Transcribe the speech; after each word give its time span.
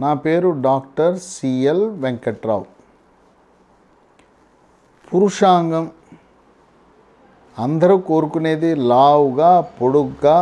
నా 0.00 0.10
పేరు 0.24 0.48
doctor 0.66 1.14
CL 1.18 1.84
Venkatrao. 2.02 2.66
పురుషాంగం. 5.08 5.86
అందరూ 7.58 7.96
కోరుకునేది 8.10 8.70
లావుగా 8.90 9.50
పొడుగ్గా 9.80 10.36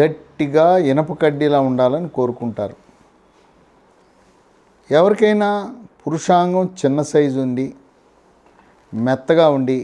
గట్టిగా 0.00 0.66
ఇనప 0.90 1.12
కడ్డీలా 1.22 1.60
ఉండాలని 1.60 2.08
కోరుకుంటారు. 2.08 2.76
ఎవరికైనా 4.90 5.50
పురుషాంగం 6.06 6.64
చిన్న 6.80 7.02
సైజు 7.02 7.38
ఉండి 7.40 7.66
మెత్తగా 8.94 9.46
ఉండి 9.50 9.78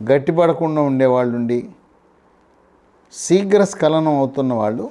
గట్టిపడకుండా 0.00 0.82
ఉండేవాళ్ళు 0.82 1.34
ఉండి 1.36 1.60
శీఘ్ర 3.12 3.64
స్ఖలనం 3.64 4.14
అవుతున్న 4.18 4.52
వాళ్ళు 4.54 4.86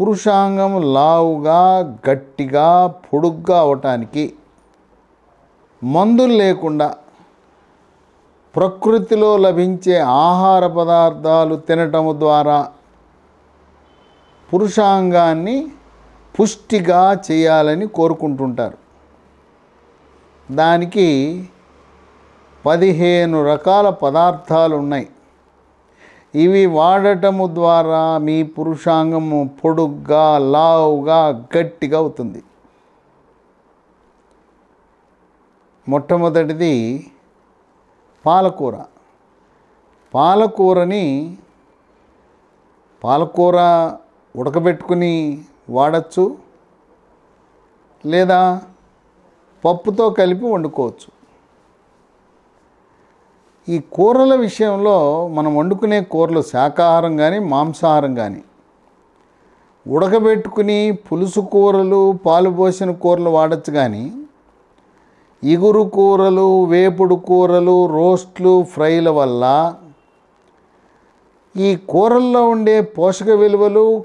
పురుషాంగం 0.00 0.94
లావుగా 0.94 1.60
గట్టిగా 2.10 2.86
పొడుగ్గా 2.86 3.60
అవటానికి 3.60 4.34
మందులు 5.84 6.32
లేకుండా 6.32 6.94
ప్రకృతిలో 8.56 9.36
లభించే 9.36 9.98
ఆహార 9.98 10.66
పదార్థాలు 10.66 11.56
తినటం 11.56 12.20
ద్వారా 12.20 12.68
పురుషాంగాన్ని 14.52 15.72
పుష్టిగా 16.40 17.20
చేయాలని 17.30 17.86
కోరుకుంటుంటారు. 17.86 18.78
దానికి 20.50 21.08
పదిహేను 22.66 23.44
రకాల 23.44 23.90
పదార్థాలు 23.90 24.76
ఉన్నాయి. 24.76 25.08
ఇవి 26.36 26.66
వాడటము 26.66 27.54
ద్వారా 27.54 28.18
మీ 28.18 28.42
పురుషాంగము 28.42 29.50
పొడుగ్గా 29.64 30.38
లావుగా 30.38 31.48
గట్టిగా 31.56 31.98
అవుతుంది. 31.98 32.42
మొట్టమొదటిది 35.88 37.06
పాలకూర. 38.26 38.76
పాలకూరని 40.14 41.36
పాలకూర 43.04 43.56
ఉడకబెట్టుకుని 44.36 45.44
వాడచ్చు 45.70 46.38
లేదా 48.06 48.62
పప్పుతో 49.64 50.10
కలిపి 50.10 50.46
వండుకోవచ్చు. 50.46 51.15
ఈ 53.68 53.76
కూరల 53.90 54.34
విషయంలో 54.34 54.96
మనం 55.28 55.56
వండుకునే 55.56 56.00
కూరలు 56.00 56.42
శాకాహారం 56.42 57.16
కానీ 57.16 57.38
మాంసాహారం 57.38 58.14
కానీ 58.14 58.42
ఉడకబెట్టుకుని 59.86 60.92
పులుసు 61.08 61.40
కూరలు 61.40 62.18
పాలు 62.26 62.50
పోసిన 62.50 62.90
కూరలు 62.90 63.30
వాడచ్చు 63.30 63.72
కానీ 63.72 64.04
ఇగురు 65.42 65.82
కూరలు 65.88 66.64
వేపుడు 66.64 67.14
కూరలు 67.14 67.86
రోస్ట్లు 67.86 68.62
ఫ్రైల 68.74 69.08
వల్ల 69.10 69.44
ఈ 71.54 71.76
కూరల్లో 71.76 72.48
ఉండే 72.48 72.80
పోషక 72.80 73.30
విలువలు 73.30 74.04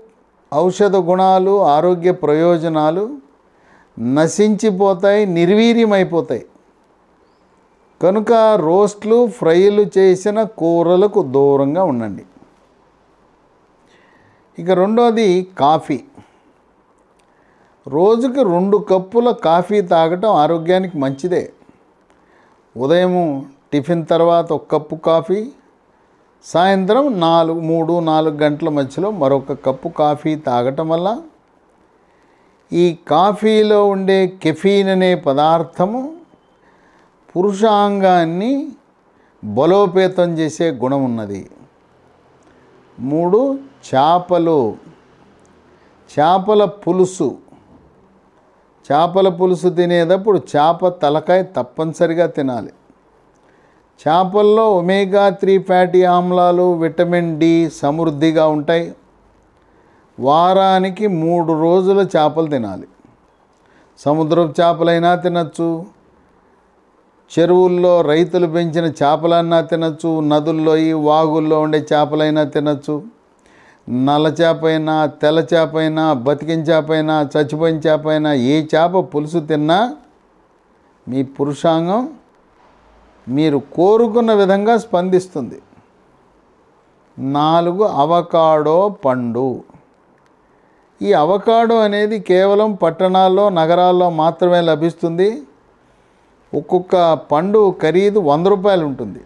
ఔషధ 0.51 0.95
గుణాలు 0.95 1.53
ఆరోగ్య 1.65 2.11
ప్రయోజనాలు 2.11 3.03
నశించిపోతాయి 3.97 5.25
నిర్వీర్యమైపోతాయి. 5.25 6.43
కనుక 8.01 8.33
రోస్ట్లు 8.55 9.27
ఫ్రైలు 9.27 9.85
చేసిన 9.97 10.43
కూరలకు 10.43 11.23
దూరంగా 11.23 11.83
ఉండండి. 11.83 12.25
ఇక 14.59 14.69
రెండోది 14.69 15.47
కాఫీ. 15.59 16.01
రోజుకి 17.87 18.43
రెండు 18.43 18.77
కప్పుల 18.77 19.31
కాఫీ 19.31 19.81
తాగటం 19.81 20.29
ఆరోగ్యానికి 20.29 20.97
మంచిదే. 20.97 21.53
ఉదయం 22.77 23.45
టిఫిన్ 23.73 24.05
తర్వాత 24.09 24.53
ఒక 24.53 24.71
కప్పు 24.71 24.95
కాఫీ 24.95 25.51
సాయంత్రం 26.43 27.19
నాలుగు 27.19 27.59
మూడు 27.59 27.99
నాలుగు 27.99 28.37
గంటల 28.37 28.69
మధ్యలో 28.69 29.11
మరొక 29.11 29.53
కప్పు 29.65 29.89
కాఫీ 29.89 30.35
తాగటం 30.35 30.89
వల్ల 30.89 31.21
ఈ 32.73 32.97
కాఫీలో 33.07 33.87
ఉండే 33.87 34.27
కెఫీన్ 34.27 34.89
అనే 34.89 35.15
పదార్థము 35.15 36.20
పురుషాంగాన్ని 37.37 38.67
బలోపేతం 39.43 40.37
చేసే 40.37 40.71
గుణం 40.71 41.05
ఉన్నది. 41.05 41.49
మూడు 42.99 43.59
చేపలు. 43.95 44.77
చేపల 46.19 46.65
పులుసు. 46.65 47.37
చేపల 48.91 49.29
పులుసు 49.29 49.67
తినేటప్పుడు 49.67 50.37
చేప 50.37 50.87
తలకాయ 50.87 51.43
తప్పనిసరిగా 51.43 52.25
తినాలి. 52.25 52.73
చేపల్లో 54.07 54.77
ఒమేగా 54.77 55.29
త్రీ 55.29 55.57
ఫ్యాటీ 55.57 56.03
ఆమ్లాలు 56.03 56.73
విటమిన్ 56.73 57.39
డి 57.39 57.69
సమృద్ధిగా 57.69 58.47
ఉంటాయి. 58.47 58.95
వారానికి 60.19 61.07
మూడు 61.07 61.61
రోజుల 61.61 62.07
చేపలు 62.17 62.47
తినాలి. 62.47 62.87
సముద్రపు 63.97 64.61
చేపలైనా 64.61 65.15
తినచ్చు. 65.15 66.00
చెరువుల్లో 67.33 68.01
రైతులు 68.01 68.47
పెంచిన 68.47 68.85
చేపలన్నా 68.85 69.61
తినచ్చు 69.61 70.19
నదుల్లో 70.19 70.77
ఈ 70.77 70.91
వాగుల్లో 70.91 71.59
ఉండే 71.61 71.79
చేపలైనా 71.93 72.43
తినచ్చు. 72.43 73.03
నల్ల 73.89 74.27
చేప 74.27 74.65
అయినా 74.65 75.05
తెల్ల 75.05 75.39
చేప 75.53 75.77
అయినా 75.77 76.13
బతికిన 76.13 76.59
చేప 76.59 76.91
అయినా 76.91 77.29
చచ్చిపోయిన 77.33 77.77
చేప 77.77 78.09
అయినా 78.09 78.33
ఏ 78.33 78.55
చేప 78.75 78.99
పులుసు 79.15 79.39
తిన్నా 79.39 79.95
మీ 81.07 81.23
పురుషాంగం 81.23 82.09
మీరు 83.27 83.61
కోరుకున్న 83.75 84.33
విధంగా 84.33 84.77
స్పందిస్తుంది. 84.77 85.59
నాలుగు 87.17 87.83
అవకాడో 87.83 88.89
పండు. 89.05 89.63
ఈ 91.01 91.13
అవకాడో 91.13 91.77
అనేది 91.79 92.19
కేవలం 92.19 92.73
పట్టణాల్లో 92.73 93.49
నగరాల్లో 93.49 94.09
మాత్రమే 94.09 94.61
లభిస్తుంది. 94.61 95.41
ఒక్కొక్క 96.53 97.13
పండు 97.13 97.75
ఖరీదు 97.81 98.19
వంద 98.19 98.47
రూపాయలు 98.47 98.85
ఉంటుంది. 98.85 99.19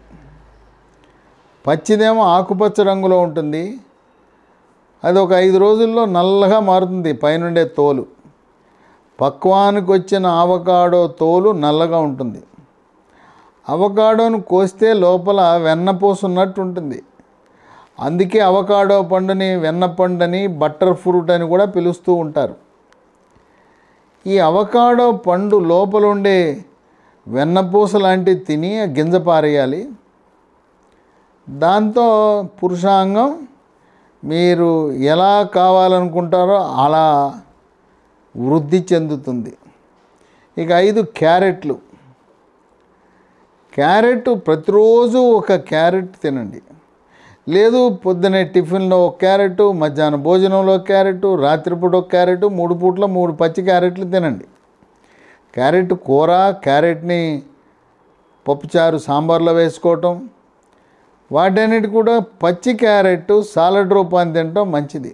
పచ్చిదేమో 1.66 2.22
ఆకుపచ్చ 2.22 2.82
రంగులో 2.82 3.20
ఉంటుంది. 3.20 3.78
అది 5.04 5.18
ఒక 5.18 5.32
ఐదు 5.32 5.58
రోజుల్లో 5.58 6.04
నల్లగా 6.04 6.60
మారుతుంది 6.60 7.12
పైనుండే 7.12 7.64
తోలు. 7.64 8.06
పక్వానికి 9.20 9.92
వచ్చిన 9.92 10.26
అవకాడో 10.26 11.06
తోలు 11.06 11.50
నల్లగా 11.50 11.98
ఉంటుంది. 11.98 12.42
అవకాడోను 13.68 14.40
కోస్తే 14.40 14.92
లోపల 14.92 15.56
వెన్నపోసున్నట్టు 15.56 16.60
ఉంటుంది. 16.60 17.02
అందుకే 18.00 18.40
అవకాడో 18.40 19.02
పండుని 19.02 19.56
వెన్న 19.56 19.86
పండుని 19.86 20.46
బటర్ 20.46 20.96
ఫ్రూట్ 20.96 21.30
అని 21.30 21.46
కూడా 21.46 21.64
పిలుస్తూ 21.64 22.14
ఉంటారు. 22.14 22.54
ఈ 24.26 24.38
అవకాడో 24.38 25.12
పండు 25.12 25.56
లోపల 25.56 26.06
ఉండే 26.06 26.64
వెన్నపూస 27.28 27.96
లాంటివి 27.96 28.38
తిని 28.38 28.80
గింజ 28.80 29.14
పారేయాలి. 29.14 29.88
దాంతో 31.50 32.06
పురుషాంగం 32.62 33.48
మీరు 34.24 34.92
ఎలా 34.92 35.42
కావాలనుకుంటారో 35.42 36.56
అలా 36.56 37.34
వృద్ధి 38.36 38.86
చెందుతుంది. 38.92 39.52
ఇక 40.58 40.70
ఐదు 40.70 41.00
క్యారెట్లు. 41.00 41.76
క్యారెట్ 43.74 44.28
ప్రతిరోజు 44.46 45.18
ఒక 45.18 45.54
క్యారెట్ 45.54 46.16
తినండి. 46.22 46.62
లేదు 47.48 47.88
పొద్దునే 48.06 48.44
టిఫిన్లో 48.44 49.06
ఒక 49.06 49.16
క్యారెట్ 49.20 49.60
మధ్యాహ్నం 49.60 50.22
భోజనంలో 50.22 50.78
క్యారెట్ 50.78 51.26
రాత్రిపూట 51.40 51.94
ఒక 51.94 52.10
క్యారెట్ 52.10 52.44
మూడు 52.44 52.74
పూట్ల 52.74 53.06
మూడు 53.06 53.32
పచ్చి 53.32 53.62
క్యారెట్లు 53.62 54.04
తినండి. 54.04 54.44
క్యారెట్ 55.56 55.94
కూర 56.08 56.32
క్యారెట్ని 56.64 57.42
పప్పుచారు 58.48 58.98
సాంబార్లో 58.98 59.52
వేసుకోవటం. 59.52 60.14
వాటన్నిటి 61.32 61.88
కూడా 61.88 62.14
పచ్చి 62.42 62.72
క్యారెట్ 62.74 63.32
సాలడ్ 63.54 63.92
రూపాన్ని 63.92 64.34
తినటం 64.34 64.66
మంచిది. 64.72 65.12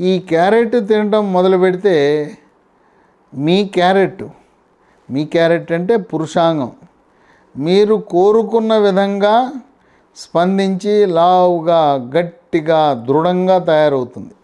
ఈ 0.00 0.12
క్యారెట్ 0.18 0.76
తినటం 0.88 1.32
మొదలు 1.32 1.56
పెడితే 1.56 1.94
మీ 3.34 3.64
క్యారెట్ 3.64 4.24
మీ 5.10 5.24
క్యారెట్ 5.24 5.72
అంటే 5.72 5.96
పురుషాంగం. 5.96 6.72
మీరు 7.56 7.94
కోరుకున్న 7.94 8.72
విధంగా 8.78 9.52
స్పందించి 10.16 11.06
లావుగా 11.06 11.80
గట్టిగా 12.16 13.04
దృఢంగా 13.08 13.58
తయారవుతుంది. 13.58 14.34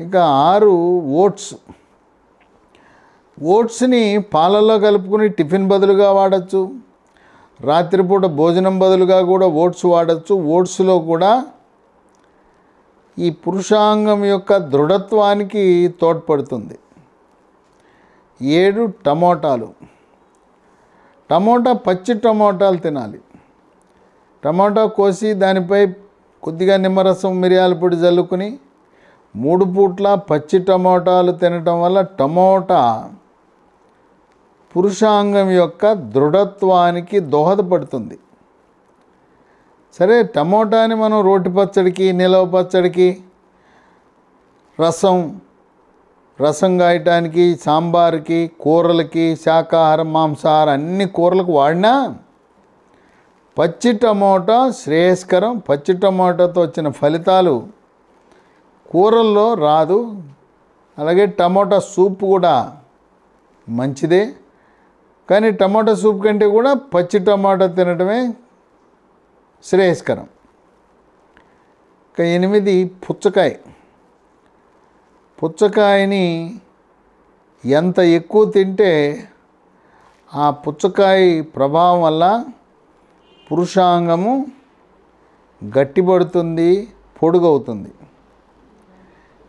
ఇంకా 0.00 0.24
ఆరు 0.24 1.00
ఓట్స్. 1.00 1.54
ఓట్స్ని 3.42 4.18
పాలల్లో 4.18 4.78
కలుపుకుని 4.78 5.28
టిఫిన్ 5.28 5.68
బదులుగా 5.68 6.12
వాడచ్చు. 6.12 6.72
రాత్రిపూట 7.60 8.24
భోజనం 8.24 8.78
బదులుగా 8.78 9.22
కూడా 9.22 9.46
ఓట్స్ 9.46 9.86
వాడచ్చు. 9.86 10.34
ఓట్స్లో 10.34 10.98
కూడా 10.98 11.46
ఈ 13.18 13.30
పురుషాంగం 13.30 14.24
యొక్క 14.24 14.56
దృఢత్వానికి 14.56 15.94
తోడ్పడుతుంది. 16.00 16.78
ఏడు 18.42 18.92
టమోటాలు. 19.06 19.68
టమోటా 21.30 21.72
పచ్చి 21.72 22.14
టమోటాలు 22.14 22.76
తినాలి. 22.76 23.20
టమోటా 24.44 24.86
కోసి 24.86 25.34
దానిపై 25.34 25.86
కొద్దిగా 26.42 26.76
నిమ్మరసం 26.76 27.40
మిరియాల 27.40 27.74
పొడి 27.74 27.96
జల్లుకుని 27.96 28.58
మూడు 29.34 29.64
పూట్ల 29.64 30.14
పచ్చి 30.14 30.58
టమోటాలు 30.58 31.32
తినటం 31.32 31.82
వల్ల 31.82 32.00
టమోటా 32.00 33.10
పురుషాంగం 34.76 35.50
యొక్క 35.50 35.92
దృఢత్వానికి 35.92 37.20
దోహదపడుతుంది. 37.20 38.18
సరే 39.98 40.22
టమోటాని 40.22 40.94
మనం 40.94 41.20
రోటి 41.20 41.48
పచ్చడికి 41.48 42.12
నిలవ 42.12 42.44
పచ్చడికి 42.44 43.22
రసం 44.80 45.40
రసం 46.40 46.80
గాయటానికి 46.80 47.56
సాంబార్కి 47.56 48.50
కూరలకి 48.60 49.36
శాకాహారం 49.36 50.12
మాంసాహారం 50.12 50.72
అన్ని 50.72 51.06
కూరలకు 51.06 51.52
వాడినా 51.52 52.14
పచ్చి 53.58 53.92
టమోటా 53.92 54.70
శ్రేయస్కరం. 54.70 55.58
పచ్చి 55.58 55.96
టమోటాతో 55.96 56.60
వచ్చిన 56.60 56.88
ఫలితాలు 56.88 57.77
కూరల్లో 58.88 59.54
రాదు. 59.54 60.22
అలాగే 60.98 61.26
టమోటా 61.26 61.78
సూప్ 61.78 62.24
కూడా 62.24 62.76
మంచిదే. 63.68 64.32
కానీ 65.30 65.50
టమాటా 65.50 65.94
సూప్ 65.94 66.24
కంటే 66.24 66.46
కూడా 66.46 66.74
పచ్చి 66.74 67.18
టమాటా 67.18 67.66
తినడమే 67.66 68.34
శ్రేయస్కరం. 69.64 70.28
ఇక 72.12 72.20
ఎనిమిది 72.20 72.84
పుచ్చకాయ. 72.84 73.50
పుచ్చకాయని 75.38 76.56
ఎంత 77.64 77.98
ఎక్కువ 77.98 78.44
తింటే 78.44 78.92
ఆ 80.34 80.50
పుచ్చకాయ 80.50 81.40
ప్రభావం 81.42 82.02
వల్ల 82.02 82.44
పురుషాంగము 83.52 84.46
గట్టిపడుతుంది 85.78 86.88
పొడుగవుతుంది. 87.22 87.90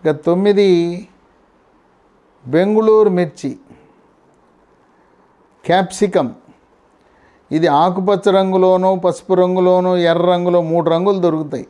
ఇక 0.06 0.12
తొమ్మిది 0.12 0.68
బెంగుళూరు 2.48 3.10
మిర్చి 3.10 3.58
క్యాప్సికమ్ 5.66 6.30
ఇది 7.52 7.68
ఆకుపచ్చ 7.68 8.32
రంగులోనూ 8.32 8.96
పసుపు 8.96 9.34
రంగులోనూ 9.34 9.98
ఎర్ర 9.98 10.22
రంగులో 10.22 10.62
మూడు 10.62 10.90
రంగులు 10.90 11.20
దొరుకుతాయి. 11.20 11.68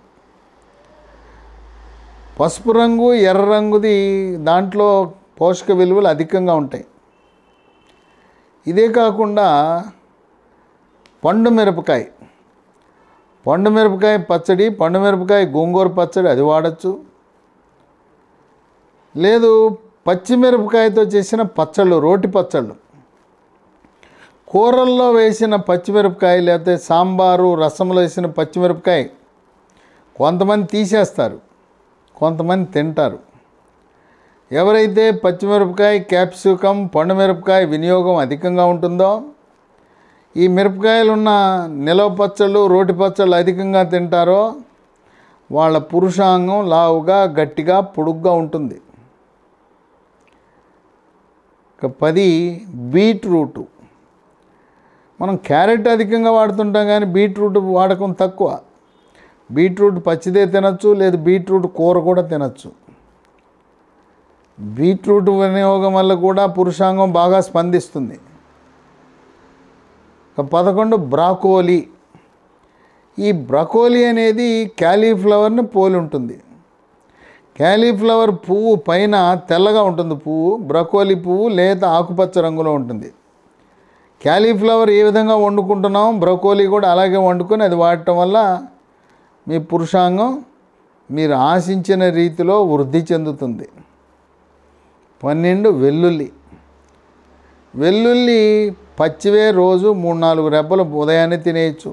పసుపు 2.39 2.71
రంగు 2.71 3.13
ఎర్ర 3.13 3.39
రంగుది 3.39 3.95
దాంట్లో 4.37 5.13
పోషక 5.41 5.71
విలువలు 5.71 6.07
అధికంగా 6.07 6.55
ఉంటాయి. 6.55 6.85
ఇదే 8.67 8.87
కాకుండా 8.87 9.47
పండు 11.25 11.49
మిరపకాయ. 11.49 12.05
పండు 13.47 13.69
మిరపకాయ 13.69 14.17
పచ్చడి 14.17 14.69
పండు 14.69 14.99
మిరపకాయ 14.99 15.45
గోంగూర 15.45 15.87
పచ్చడి 15.87 16.29
అది 16.29 16.41
వాడచ్చు. 16.41 17.08
లేదు 19.15 19.51
పచ్చిమిరపకాయతో 20.07 21.01
చేసిన 21.13 21.41
పచ్చళ్ళు 21.57 21.99
రోటి 21.99 22.27
పచ్చళ్ళు. 22.35 22.75
కూరల్లో 24.51 25.07
వేసిన 25.11 25.55
పచ్చిమిరపకాయ 25.69 26.37
లేకపోతే 26.39 26.77
సాంబారు 26.77 27.49
రసంలో 27.63 27.99
వేసిన 28.01 28.27
పచ్చిమిరపకాయ 28.37 29.03
కొంతమంది 30.19 30.67
తీసేస్తారు 30.75 31.37
కొంతమంది 32.17 32.67
తింటారు. 32.75 33.19
ఎవరైతే 34.51 35.11
పచ్చిమిరపకాయ 35.23 35.99
క్యాప్సికమ్ 36.11 36.89
పండు 36.95 37.13
మిరపకాయ 37.19 37.65
వినియోగం 37.73 38.15
అధికంగా 38.23 38.65
ఉంటుందో 38.65 39.11
ఈ 40.35 40.47
మిరపకాయలు 40.55 41.11
ఉన్న 41.17 41.29
నిలవ 41.87 42.09
పచ్చళ్ళు 42.21 42.67
రోటి 42.67 42.93
పచ్చళ్ళు 42.93 43.35
అధికంగా 43.35 43.83
తింటారో 43.93 44.41
వాళ్ళ 45.51 45.77
పురుషాంగం 45.91 46.69
లావుగా 46.73 47.19
గట్టిగా 47.39 47.79
పొడుగ్గా 47.95 48.33
ఉంటుంది. 48.33 48.77
ఇక 51.79 51.89
పది 52.01 52.29
బీట్రూటు. 52.93 53.61
మనం 55.21 55.35
క్యారెట్ 55.49 55.87
అధికంగా 55.91 56.31
వాడుతుంటాం 56.31 56.85
కానీ 56.87 57.05
బీట్రూట్ 57.15 57.57
వాడకం 57.57 58.11
తక్కువ. 58.21 58.49
బీట్రూట్ 59.51 59.99
పచ్చిదే 60.07 60.43
తినచ్చు 60.45 60.89
లేదు 61.01 61.17
బీట్రూట్ 61.27 61.67
కూర 61.77 61.99
కూడా 62.07 62.21
తినచ్చు. 62.31 62.69
బీట్రూట్ 64.59 65.29
వినియోగం 65.29 65.93
వల్ల 65.99 66.13
కూడా 66.25 66.45
పురుషాంగం 66.57 67.09
బాగా 67.19 67.39
స్పందిస్తుంది. 67.41 68.19
పదకొండు 70.37 70.95
బ్రాకోలీ. 71.15 71.79
ఈ 73.17 73.31
బ్రకోలీ 73.31 74.03
అనేది 74.11 74.49
క్యాలీఫ్లవర్ని 74.81 75.65
పోలి 75.75 75.97
ఉంటుంది. 76.03 76.37
క్యాలీఫ్లవర్ 77.59 78.31
పువ్వు 78.31 78.73
పైన 78.87 79.15
తెల్లగా 79.49 79.81
ఉంటుంది 79.89 80.15
పువ్వు 80.15 80.51
బ్రకోలి 80.69 81.15
పువ్వు 81.15 81.47
లేత 81.59 81.83
ఆకుపచ్చ 81.97 82.41
రంగులో 82.45 82.71
ఉంటుంది. 82.79 83.09
క్యాలీఫ్లవర్ 84.23 84.89
ఏ 84.89 85.01
విధంగా 85.03 85.35
వండుకుంటున్నాం 85.35 86.19
బ్రకోలి 86.19 86.65
కూడా 86.67 86.87
అలాగే 86.91 87.19
వండుకొని 87.27 87.63
అది 87.63 87.75
వాడటం 87.75 88.15
వల్ల 88.17 88.37
మీ 89.47 89.57
పురుషాంగం 89.71 90.31
మీరు 91.11 91.35
ఆశించిన 91.51 92.09
రీతిలో 92.09 92.55
వృద్ధి 92.71 93.01
చెందుతుంది. 93.11 93.67
పన్నెండు 95.23 95.69
వెల్లుల్లి. 95.83 96.31
వెల్లుల్లి 97.73 98.41
పచ్చివే 98.99 99.45
రోజు 99.51 99.89
మూడు 100.03 100.17
నాలుగు 100.17 100.47
రెబ్బలు 100.47 100.83
ఉదయాన్నే 101.03 101.37
తినేయచ్చు. 101.47 101.91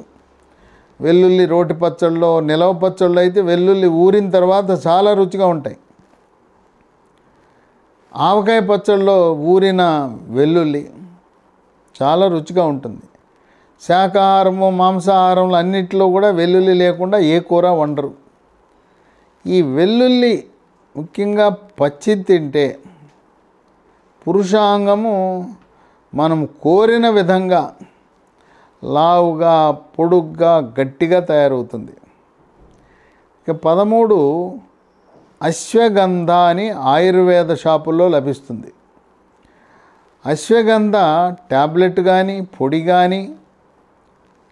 వెల్లుల్లి 1.00 1.44
రోటి 1.46 1.74
పచ్చళ్ళలో 1.74 2.30
నిలవ 2.40 2.72
పచ్చళ్ళు 2.82 3.18
అయితే 3.20 3.40
వెల్లుల్లి 3.40 3.88
ఊరిన 4.04 4.30
తర్వాత 4.30 4.70
చాలా 4.86 5.10
రుచిగా 5.14 5.46
ఉంటాయి. 5.46 5.78
ఆవకాయ 8.14 8.60
పచ్చళ్ళలో 8.60 9.16
ఊరిన 9.52 9.82
వెల్లుల్లి 10.38 10.82
చాలా 12.02 12.26
రుచిగా 12.34 12.64
ఉంటుంది. 12.66 13.04
శాకాహారము 13.82 14.70
మాంసాహారంలో 14.70 15.56
అన్నిటిలో 15.58 16.04
కూడా 16.10 16.28
వెల్లుల్లి 16.30 16.74
లేకుండా 16.74 17.18
ఏ 17.18 17.38
కూర 17.40 17.66
వండరు. 17.80 18.12
ఈ 19.44 19.62
వెల్లుల్లి 19.76 20.34
ముఖ్యంగా 20.96 21.46
పచ్చి 21.80 22.14
తింటే 22.22 22.66
పురుషాంగము 24.26 25.14
మనం 26.14 26.48
కోరిన 26.62 27.06
విధంగా 27.08 27.62
లావుగా 28.94 29.70
పొడుగ్గా 29.98 30.72
గట్టిగా 30.80 31.20
తయారవుతుంది. 31.20 31.94
ఇక 33.40 33.56
పదమూడు 33.56 34.18
అశ్వగంధ 35.42 36.30
అని 36.30 36.70
ఆయుర్వేద 36.70 37.54
షాపుల్లో 37.54 38.08
లభిస్తుంది. 38.08 38.70
అశ్వగంధ 40.24 40.96
ట్యాబ్లెట్ 41.50 42.00
కానీ 42.00 42.40
పొడి 42.40 42.80
కానీ 42.82 43.22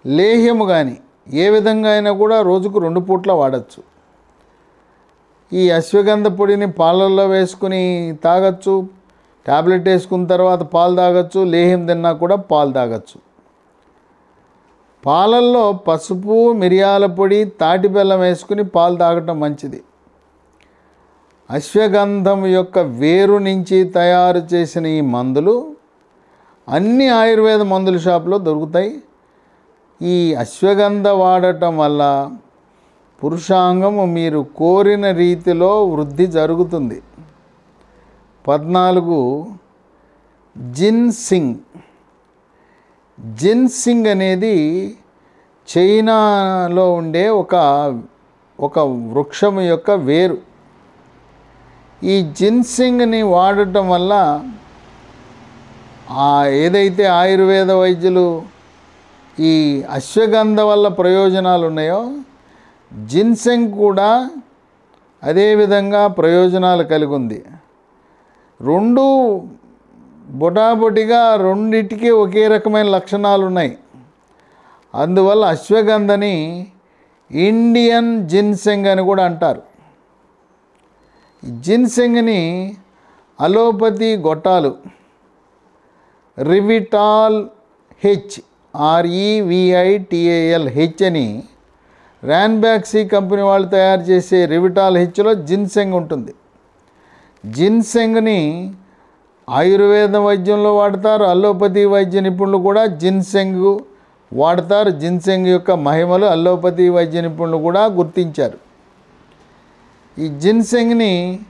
లేహ్యము 0.06 0.64
కానీ 0.66 0.96
ఏ 1.44 1.50
విధంగా 1.50 1.90
అయినా 1.90 2.12
కూడా 2.12 2.42
రోజుకు 2.42 2.78
రెండు 2.78 3.00
పూట్ల 3.00 3.32
వాడచ్చు. 3.32 3.80
ఈ 5.52 5.70
అశ్వగంధ 5.70 6.26
పొడిని 6.26 6.72
పాలల్లో 6.72 7.26
వేసుకుని 7.26 7.82
తాగొచ్చు 8.24 8.74
ట్యాబ్లెట్ 9.46 9.88
వేసుకున్న 9.88 10.26
తర్వాత 10.26 10.62
పాలు 10.74 10.94
తాగొచ్చు 10.96 11.40
లేహ్యం 11.44 11.86
తిన్నా 11.86 12.12
కూడా 12.12 12.36
పాలు 12.36 12.72
తాగొచ్చు. 12.72 13.18
పాలల్లో 15.06 15.72
పసుపు 15.72 16.52
మిరియాల 16.52 17.06
పొడి 17.06 17.44
తాటి 17.44 17.88
బెల్లం 17.88 18.20
వేసుకుని 18.20 18.64
పాలు 18.64 18.96
తాగటం 18.96 19.40
మంచిది. 19.40 19.82
అశ్వగంధం 21.50 22.46
యొక్క 22.46 22.78
వేరు 22.78 23.34
నుంచి 23.38 23.84
తయారు 23.84 24.38
చేసిన 24.38 24.86
ఈ 24.86 25.00
మందులు 25.00 25.76
అన్ని 26.68 27.08
ఆయుర్వేద 27.08 27.62
మందుల 27.62 27.96
షాపులో 27.98 28.38
దొరుకుతాయి. 28.38 29.02
ఈ 30.02 30.34
అశ్వగంధ 30.34 31.08
వాడటం 31.08 31.78
వల్ల 31.78 32.30
పురుషాంగము 33.24 34.04
మీరు 34.04 34.46
కోరిన 34.56 35.10
రీతిలో 35.10 35.84
వృద్ధి 35.84 36.26
జరుగుతుంది. 36.26 37.02
పద్నాలుగు 38.48 39.46
జిన్సింగ్ 40.72 41.54
జిన్సింగ్ 43.22 44.06
అనేది 44.06 44.56
చైనాలో 45.68 46.94
ఉండే 46.94 47.28
ఒక 47.28 47.54
ఒక 48.60 48.78
వృక్షం 48.78 49.60
యొక్క 49.60 49.90
వేరు. 49.90 50.38
ఈ 52.02 52.32
జిన్సింగ్ని 52.38 53.22
వాడటం 53.22 53.88
వల్ల 53.88 54.12
ఆ 56.10 56.46
ఏదైతే 56.46 57.04
ఆయుర్వేద 57.04 57.70
వైద్యులు 57.70 58.26
ఈ 59.38 59.82
అశ్వగంధ 59.90 60.60
వల్ల 60.60 60.88
ప్రయోజనాలు 60.88 61.66
ఉన్నాయో 61.66 62.02
జిన్సెంగ్ 63.06 63.72
కూడా 63.72 64.30
అదేవిధంగా 65.22 66.06
ప్రయోజనాలు 66.06 66.82
కలిగి 66.82 67.14
ఉంది. 67.14 67.44
రెండు 68.60 69.04
బొటాబొటిగా 70.26 71.36
రెండిటికి 71.36 72.10
ఒకే 72.10 72.48
రకమైన 72.48 72.86
లక్షణాలు 72.86 73.46
ఉన్నాయి 73.46 73.78
అందువల్ల 74.94 75.44
అశ్వగంధని 75.44 76.66
ఇండియన్ 77.30 78.28
జిన్సెంగ్ 78.28 78.86
అని 78.86 79.02
కూడా 79.02 79.24
అంటారు. 79.24 79.62
జిన్సెంగ్ని 81.60 82.76
అలోపతి 83.40 84.16
గొట్టాలు 84.16 84.74
రివిటాల్ 86.38 87.46
హెచ్ 88.04 88.40
ఆర్ఈవిఐటిఏఎల్ 88.76 90.68
హెచ్ 90.68 91.02
అని 91.02 91.44
ర్యాన్బ్యాక్సీ 92.24 93.08
కంపెనీ 93.08 93.42
వాళ్ళు 93.42 93.68
తయారు 93.68 94.00
చేసే 94.00 94.46
రివిటాల్ 94.46 94.96
హెచ్లో 94.96 95.34
జిన్సెంగ్ 95.34 95.94
ఉంటుంది. 95.94 96.34
జిన్సెంగ్ని 97.46 98.74
ఆయుర్వేద 99.48 100.16
వైద్యంలో 100.16 100.76
వాడతారు 100.76 101.24
అల్లోపతి 101.24 101.84
వైద్య 101.84 102.20
నిపుణులు 102.20 102.58
కూడా 102.58 102.86
జిన్సెంగ్ 102.86 103.78
వాడతారు. 104.32 104.90
జిన్సెంగ్ 104.90 105.46
యొక్క 105.46 105.70
మహిమలు 105.70 106.24
అల్లోపతి 106.24 106.88
వైద్య 106.88 107.20
నిపుణులు 107.20 107.56
కూడా 107.56 107.84
గుర్తించారు. 107.84 108.58
ఈ 110.18 110.28
జిన్సెంగ్ని 110.28 111.40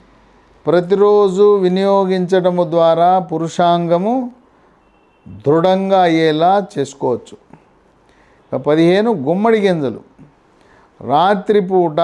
ప్రతిరోజు 0.66 1.56
వినియోగించడము 1.58 2.70
ద్వారా 2.70 3.18
పురుషాంగము 3.18 4.30
దృఢంగా 5.28 6.02
అయ్యేలా 6.02 6.66
చేసుకోవచ్చు. 6.78 7.36
పదిహేను 8.58 9.10
గుమ్మడి 9.10 9.58
గింజలు. 9.60 10.00
రాత్రిపూట 11.00 12.00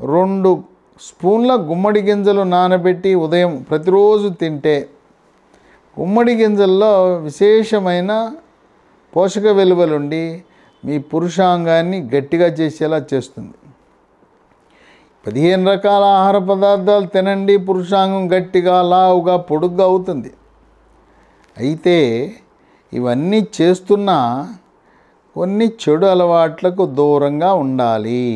రెండు 0.00 0.71
స్పూన్ల 1.06 1.52
గుమ్మడి 1.68 2.00
గింజలు 2.00 2.42
నానబెట్టి 2.42 3.14
ఉదయం 3.24 3.52
ప్రతిరోజు 3.70 4.28
తింటే 4.40 4.76
గుమ్మడి 5.96 6.34
గింజల్లో 6.34 6.92
విశేషమైన 7.16 8.12
పోషక 9.14 9.46
విలువలుండి 9.58 10.24
మీ 10.84 10.96
పురుషాంగాన్ని 10.98 11.98
గట్టిగా 12.14 12.46
చేసేలా 12.60 12.98
చేస్తుంది. 13.14 13.56
పదిహేను 15.26 15.64
రకాల 15.70 16.04
ఆహార 16.18 16.38
పదార్థాలు 16.50 17.06
తినండి 17.06 17.56
పురుషాంగం 17.56 18.24
గట్టిగా 18.34 18.76
లావుగా 18.82 19.36
పొడుగ్గా 19.50 19.84
అవుతుంది. 19.84 20.30
అయితే 21.56 21.96
ఇవన్నీ 22.92 23.40
చేస్తున్నా 23.60 24.18
కొన్ని 25.36 25.66
చెడు 25.82 26.06
అలవాట్లకు 26.06 26.86
దూరంగా 26.86 27.52
ఉండాలి. 27.52 28.26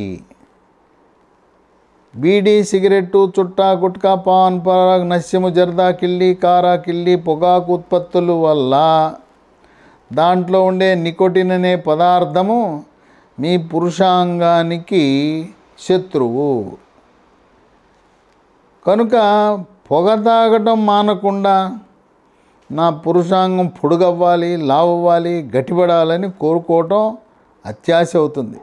బీడీ 2.17 2.65
సిగరెట్టు 2.65 3.33
చుట్టా 3.37 3.71
గుట్కా 3.71 4.15
పాన్ 4.15 4.61
పరాగ్ 4.67 5.11
నస్యము 5.11 5.49
జర్దా 5.49 5.91
కిల్లి 5.91 6.35
కారా 6.35 6.77
కిల్లి 6.77 7.17
పొగాకు 7.17 7.73
ఉత్పత్తుల 7.73 8.31
వల్ల 8.31 8.75
దాంట్లో 10.13 10.63
ఉండే 10.63 10.95
నికోటిన్ 10.95 11.51
అనే 11.51 11.77
పదార్థము 11.77 12.85
మీ 13.41 13.53
పురుషాంగానికి 13.71 15.03
శత్రువు. 15.87 16.53
కనుక 18.87 19.15
పొగ 19.91 20.15
తాగటం 20.23 20.87
మానకుండా 20.87 21.57
నా 22.71 22.91
పురుషాంగం 22.91 23.67
పొడుగవ్వాలి 23.67 24.57
లావవ్వాలి 24.57 25.35
గట్టిపడాలని 25.57 26.31
కోరుకోవటం 26.31 27.17
అత్యాశ 27.67 28.11
అవుతుంది. 28.17 28.59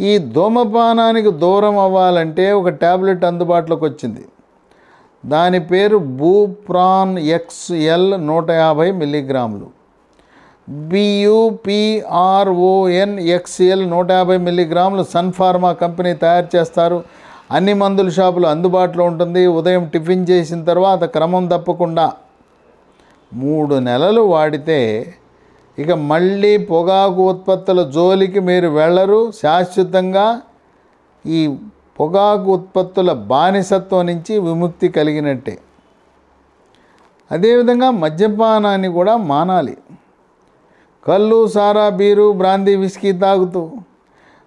ఈ 0.00 0.18
ధూమపానానికి 0.18 1.30
దూరం 1.30 1.78
అవ్వాలంటే 1.78 2.52
ఒక 2.52 2.68
ట్యాబ్లెట్ 2.68 3.24
అందుబాటులోకి 3.24 3.84
వచ్చింది. 3.84 4.24
దాని 5.26 5.60
పేరు 5.60 5.96
బూప్రాన్ 5.96 7.18
ఎక్స్ఎల్ 7.18 8.26
నూట 8.26 8.50
యాభై 8.50 8.90
మిల్లీగ్రాములు. 8.90 9.66
బియుపిఆర్ఓఎన్ 10.68 13.18
ఎక్స్ఎల్ 13.18 13.90
నూట 13.90 14.10
యాభై 14.10 14.36
మిల్లీగ్రాములు 14.36 15.02
సన్ 15.02 15.32
ఫార్మా 15.32 15.72
కంపెనీ 15.72 16.14
తయారు 16.14 16.56
చేస్తారు. 16.56 17.04
అన్ని 17.50 17.74
మందుల 17.74 18.08
షాపులు 18.08 18.46
అందుబాటులో 18.46 19.04
ఉంటుంది. 19.04 19.46
ఉదయం 19.46 19.84
టిఫిన్ 19.84 20.26
చేసిన 20.30 20.64
తర్వాత 20.64 21.04
క్రమం 21.04 21.48
తప్పకుండా 21.48 22.12
మూడు 23.34 23.74
నెలలు 23.74 24.20
వాడితే 24.20 25.14
ఇక 25.78 25.90
మళ్ళీ 25.90 26.56
పొగాకు 26.56 27.30
ఉత్పత్తుల 27.30 27.90
జోలికి 27.90 28.40
మీరు 28.40 28.68
వెళ్ళరు. 28.68 29.30
శాశ్వతంగా 29.30 30.40
ఈ 31.26 31.56
పొగాకు 32.00 32.52
ఉత్పత్తుల 32.52 33.12
బానిసత్వం 33.12 34.06
నుంచి 34.06 34.38
విముక్తి 34.38 34.88
కలిగినట్టే. 34.88 35.58
అదేవిధంగా 37.32 37.90
మద్యపానాన్ని 37.90 38.88
కూడా 38.88 39.16
మానాలి. 39.16 39.76
కళ్ళు 41.06 41.48
సారా 41.48 41.88
బీరు 41.88 42.32
బ్రాందీ 42.32 42.76
విస్కీ 42.76 43.12
తాగుతూ 43.12 43.70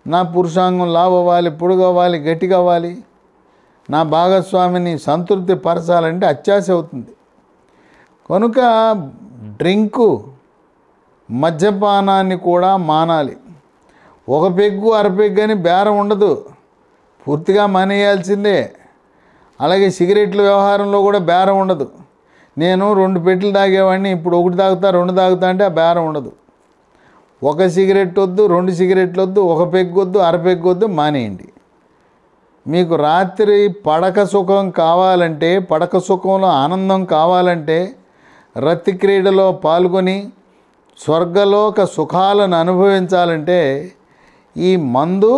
నా 0.08 0.22
పురుషాంగం 0.22 0.94
లావవ్వాలి 0.94 1.50
పొడుగవ్వాలి 1.50 2.18
గట్టిగవ్వాలి. 2.18 2.98
నా 3.90 4.04
భాగస్వామిని 4.04 5.00
సంతృప్తి 5.00 5.56
పరచాలంటే 5.56 6.26
అత్యాశ 6.26 6.72
అవుతుంది. 6.72 7.12
కనుక 8.30 8.60
డ్రింకు 9.44 10.24
మద్యపానాన్ని 11.32 12.38
కూడా 12.38 12.78
మానాలి. 12.78 13.38
ఒక 14.30 14.58
పెగ్గు 14.58 14.90
అరపెగ్గు 14.90 15.42
అని 15.42 15.54
బేరం 15.54 16.00
ఉండదు. 16.00 16.46
పూర్తిగా 17.28 17.66
మానేయాల్సిందే. 17.66 18.72
అలాగే 19.62 19.92
సిగరెట్ల 19.92 20.42
వ్యవహారంలో 20.42 21.02
కూడా 21.02 21.20
బేరం 21.20 21.60
ఉండదు. 21.60 21.92
నేను 22.58 22.94
రెండు 22.94 23.20
పెట్టెలు 23.20 23.54
తాగేవాడిని 23.54 24.12
ఇప్పుడు 24.12 24.38
ఒకటి 24.38 24.58
తాగుతా 24.58 24.90
రెండు 24.90 25.14
తాగుతా 25.14 25.50
అంటే 25.50 25.64
ఆ 25.64 25.68
బేరం 25.68 26.08
ఉండదు. 26.08 26.32
ఒక 27.44 27.68
సిగరెట్ 27.68 28.20
వద్దు 28.20 28.46
రెండు 28.46 28.72
సిగరెట్లు 28.72 29.22
వద్దు 29.22 29.42
ఒక 29.42 29.74
పెగ్గు 29.74 30.02
వద్దు 30.02 30.20
అరపెగ్గు 30.20 30.70
వద్దు 30.70 30.86
మానేయండి. 30.86 31.48
మీకు 32.68 32.96
రాత్రి 32.96 33.76
పడక 33.86 34.24
సుఖం 34.24 34.70
కావాలంటే 34.70 35.60
పడక 35.60 35.98
సుఖంలో 35.98 36.48
ఆనందం 36.48 37.06
కావాలంటే 37.06 37.96
రతి 38.58 38.92
క్రీడలో 38.92 39.52
పాల్గొని 39.52 40.30
స్వర్గలోక 41.00 41.84
సుఖాలను 41.86 42.56
అనుభవించాలంటే 42.58 43.60
ఈ 44.56 44.76
మందు 44.76 45.34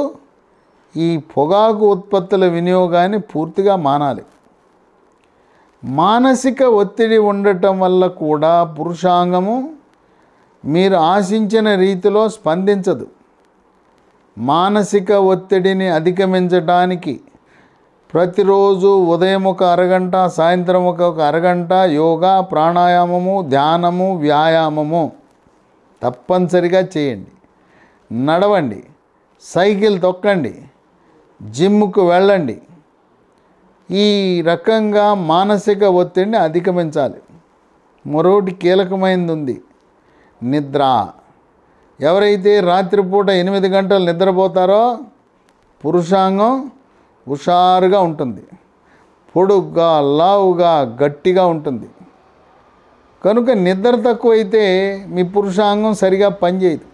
ఈ 0.96 1.18
పొగాకు 1.18 1.86
ఉత్పత్తుల 1.92 2.46
వినియోగాన్ని 2.48 3.20
పూర్తిగా 3.20 3.76
మానాలి. 3.76 4.24
మానసిక 5.84 6.64
ఒత్తిడి 6.64 7.18
ఉండటం 7.18 7.80
వల్ల 7.80 8.08
కూడా 8.08 8.54
పురుషాంగము 8.78 9.56
మీరు 10.66 10.96
ఆశించిన 10.96 11.76
రీతిలో 11.76 12.30
స్పందించదు. 12.30 13.08
మానసిక 14.38 15.12
ఒత్తిడిని 15.12 15.88
అధిగమించడానికి 15.88 17.22
ప్రతిరోజు 18.14 18.88
ఉదయం 18.88 19.44
ఒక 19.44 19.64
అరగంట 19.64 20.16
సాయంత్రం 20.38 20.86
ఒక 20.86 21.02
ఒక 21.02 21.20
అరగంట 21.22 21.74
యోగా 21.74 22.42
ప్రాణాయామము 22.42 23.36
ధ్యానము 23.50 24.08
వ్యాయామము 24.16 25.04
తప్పనిసరిగా 26.04 26.88
చేయండి. 26.98 27.32
నడవండి. 28.26 28.84
సైకిల్ 29.42 30.02
తొక్కండి. 30.02 30.62
జిమ్కు 31.50 32.10
వెళ్ళండి. 32.10 32.62
ఈ 33.92 34.42
రకంగా 34.42 35.14
మానసిక 35.14 35.84
ఒత్తిడిని 35.84 36.38
అధిగమించాలి. 36.38 37.22
మరోటి 38.08 38.52
కీలకమైనది 38.52 39.32
ఉంది 39.32 39.62
నిద్ర. 40.44 41.10
ఎవరైతే 42.02 42.60
రాత్రిపూట 42.60 43.30
ఎనిమిది 43.30 43.68
గంటలు 43.68 44.12
నిద్రపోతారో 44.12 44.98
పురుషాంగం 45.86 46.72
హుషారుగా 47.30 48.00
ఉంటుంది. 48.02 48.44
పొడుగ్గా 49.36 50.02
లావుగా 50.02 50.98
గట్టిగా 51.04 51.46
ఉంటుంది. 51.46 51.90
కనుక 53.26 53.50
నిద్ర 53.66 53.96
తక్కువైతే 54.08 54.64
మీ 55.08 55.24
పురుషాంగం 55.24 55.94
సరిగా 55.94 56.30
పనిచేయదు. 56.30 56.86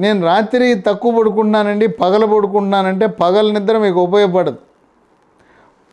నేను 0.00 0.20
రాత్రి 0.26 0.68
తక్కువ 0.86 1.18
పడుకుంటున్నానండి 1.18 1.88
పగలు 1.88 2.26
పడుకుంటున్నానంటే 2.26 3.06
పగలు 3.06 3.50
నిద్ర 3.52 3.78
మీకు 3.78 4.00
ఉపయోగపడదు. 4.00 4.58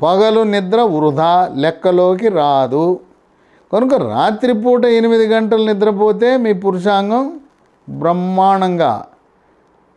పగలు 0.02 0.42
నిద్ర 0.44 0.82
వృధా 0.82 1.34
లెక్కలోకి 1.56 2.28
రాదు. 2.30 3.00
కనుక 3.74 3.94
రాత్రిపూట 3.94 4.86
ఎనిమిది 4.86 5.28
గంటలు 5.28 5.66
నిద్రపోతే 5.66 6.38
మీ 6.38 6.54
పురుషాంగం 6.54 7.40
బ్రహ్మాండంగా 7.90 9.06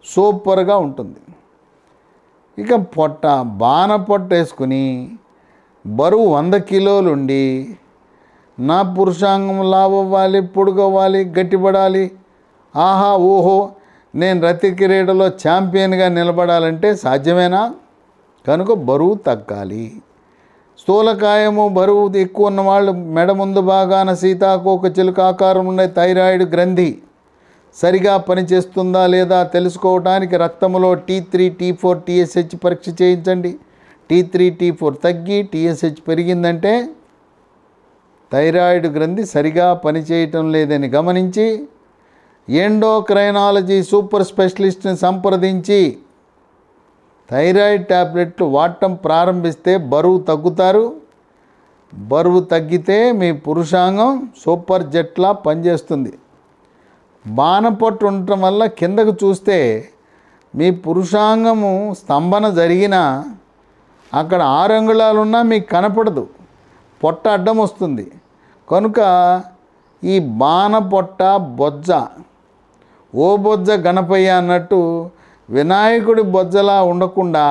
సూపర్గా 0.04 0.76
ఉంటుంది. 0.76 1.20
ఇక 2.58 2.74
పొట్ట 2.74 3.26
బాణ 3.42 3.96
పొట్ట 3.96 4.28
వేసుకుని 4.34 4.84
బరువు 5.86 6.26
వంద 6.34 6.54
కిలోలుండి 6.54 7.44
నా 8.58 8.82
పురుషాంగం 8.82 9.70
లావవ్వాలి 9.70 10.40
పొడుగవ్వాలి 10.40 11.24
గట్టిపడాలి. 11.24 12.10
ఆహా 12.76 13.16
ఓహో 13.16 13.70
నేను 14.14 14.42
రతి 14.42 14.70
క్రీడలో 14.70 15.26
ఛాంపియన్గా 15.26 16.08
నిలబడాలంటే 16.08 16.96
సాధ్యమేనా? 16.96 17.72
కనుక 18.48 18.72
బరువు 18.72 19.14
తగ్గాలి. 19.14 19.92
స్థూలకాయము 20.78 21.68
బరువు 21.68 22.16
ఎక్కువ 22.16 22.46
ఉన్న 22.46 22.60
వాళ్ళు 22.60 22.92
మెడ 22.92 23.32
ముందు 23.32 23.60
భాగాన 23.60 24.14
సీతాకోక 24.14 24.98
చిలుక 24.98 25.20
ఆకారం 25.20 25.66
ఉండే 25.66 25.86
థైరాయిడ్ 25.86 26.54
గ్రంథి 26.54 26.98
సరిగా 27.74 28.16
పనిచేస్తుందా 28.16 29.06
లేదా 29.06 29.42
తెలుసుకోవడానికి 29.42 30.36
రక్తంలో 30.36 30.94
T 30.94 31.20
three 31.20 31.48
T 31.48 31.72
four 31.72 32.02
TSH 32.02 32.64
పరీక్ష 32.64 33.02
చేయించండి. 33.02 33.56
టీ 34.10 34.22
త్రీ 34.22 34.50
టీ 34.50 34.70
ఫోర్ 34.70 34.94
తగ్గి 35.04 35.42
టీఎస్హెచ్ 35.42 36.08
పెరిగిందంటే 36.08 36.88
థైరాయిడ్ 38.34 38.86
గ్రంథి 38.96 39.24
సరిగా 39.26 39.66
పనిచేయటం 39.84 40.44
లేదని 40.52 40.88
గమనించి 40.88 41.46
ఎండోక్రైనాలజీ 42.48 43.78
సూపర్ 43.82 44.26
స్పెషలిస్ట్ని 44.30 44.94
సంప్రదించి 44.96 45.80
థైరాయిడ్ 47.30 47.86
ట్యాబ్లెట్లు 47.86 48.46
వాడటం 48.56 48.92
ప్రారంభిస్తే 49.04 49.72
బరువు 49.92 50.18
తగ్గుతారు. 50.30 50.84
బరువు 51.92 52.40
తగ్గితే 52.52 52.98
మీ 53.20 53.28
పురుషాంగం 53.46 54.10
సూపర్ 54.44 54.84
జెట్లా 54.94 55.30
పనిచేస్తుంది. 55.46 56.12
బాణపట్టు 57.26 58.04
ఉండటం 58.06 58.40
వల్ల 58.40 58.62
కిందకు 58.78 59.12
చూస్తే 59.22 59.58
మీ 60.54 60.68
పురుషాంగము 60.84 61.72
స్తంభన 62.00 62.48
జరిగినా 62.60 63.02
అక్కడ 64.12 64.40
ఆరు 64.58 64.72
అంగుళాలున్నా 64.72 65.40
మీకు 65.52 65.66
కనపడదు. 65.68 66.24
పొట్ట 67.04 67.24
అడ్డం 67.28 67.56
వస్తుంది. 67.58 68.04
కనుక 68.68 69.00
ఈ 70.02 70.14
బాణ 70.38 70.74
పొట్ట 70.88 71.22
బొజ్జ 71.58 71.90
ఓ 73.12 73.28
బొజ్జ 73.36 73.70
గణపయ్య 73.84 74.30
అన్నట్టు 74.32 74.80
వినాయకుడి 75.48 76.22
బొజ్జలా 76.34 76.76
ఉండకుండా 76.84 77.46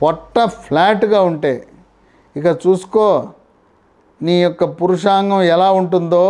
పొట్ట 0.00 0.44
ఫ్లాట్గా 0.60 1.20
ఉంటే 1.22 1.54
ఇక 2.36 2.46
చూసుకో 2.62 3.06
నీ 4.20 4.34
యొక్క 4.40 4.64
పురుషాంగం 4.78 5.42
ఎలా 5.54 5.68
ఉంటుందో 5.72 6.24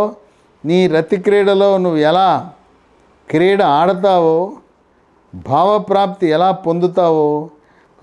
నీ 0.65 0.79
రతి 0.89 1.17
క్రీడలో 1.19 1.71
నువ్వు 1.79 2.01
ఎలా 2.03 2.29
క్రీడ 3.29 3.61
ఆడతావో 3.75 4.37
భావప్రాప్తి 5.33 6.27
ఎలా 6.31 6.49
పొందుతావో 6.65 7.29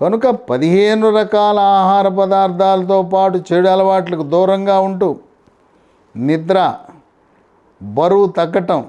కనుక 0.00 0.26
పదిహేను 0.48 1.08
రకాల 1.16 1.58
ఆహార 1.74 2.06
పదార్థాలతో 2.16 2.98
పాటు 3.12 3.38
చెడు 3.48 3.68
అలవాట్లకు 3.68 4.24
దూరంగా 4.32 4.76
ఉంటూ 4.86 5.08
నిద్ర 6.14 6.74
బరువు 7.80 8.26
తగ్గటం 8.26 8.84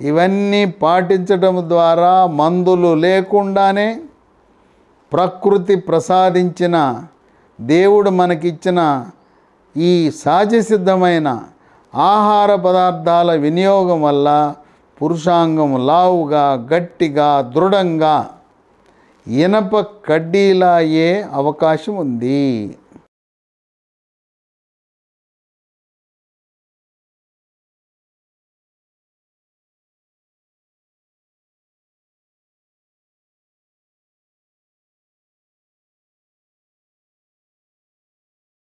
ఇవన్నీ 0.00 0.64
పాటించటం 0.82 1.68
ద్వారా 1.68 2.26
మందులు 2.26 2.94
లేకుండానే 2.94 3.88
ప్రకృతి 5.12 5.76
ప్రసాదించిన 5.76 6.76
దేవుడు 7.60 8.10
మనకిచ్చిన 8.10 8.80
ఈ 9.76 10.10
సహజసిద్ధమైన 10.24 11.28
ఆహార 11.94 12.54
పదార్థాల 12.54 13.32
వినియోగం 13.34 14.02
వల్ల 14.02 14.54
పురుషాంగం 15.00 15.86
లావుగా 15.86 16.66
గట్టిగా 16.72 17.28
దృఢంగా 17.54 18.16
ఇనప 19.26 19.80
కడ్డీలా 19.80 20.74
అయ్యే 20.74 21.10
అవకాశం 21.32 21.94
ఉంది. 21.96 22.44